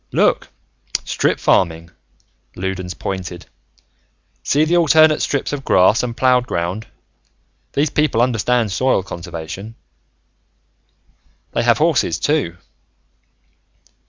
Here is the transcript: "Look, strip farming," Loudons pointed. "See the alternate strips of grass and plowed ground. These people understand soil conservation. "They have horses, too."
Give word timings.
"Look, 0.11 0.47
strip 1.05 1.39
farming," 1.39 1.91
Loudons 2.55 2.95
pointed. 2.95 3.45
"See 4.41 4.65
the 4.65 4.75
alternate 4.75 5.21
strips 5.21 5.53
of 5.53 5.63
grass 5.63 6.01
and 6.01 6.17
plowed 6.17 6.47
ground. 6.47 6.87
These 7.73 7.91
people 7.91 8.19
understand 8.19 8.71
soil 8.71 9.03
conservation. 9.03 9.75
"They 11.51 11.61
have 11.61 11.77
horses, 11.77 12.17
too." 12.17 12.57